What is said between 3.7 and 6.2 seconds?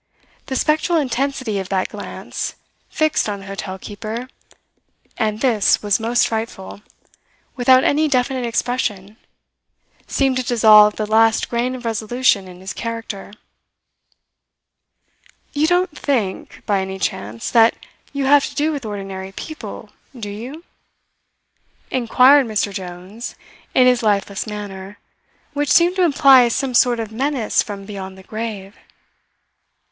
keeper (and this was